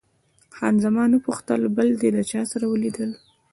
[0.55, 3.11] خان زمان وپوښتل، بل دې له چا سره ولیدل؟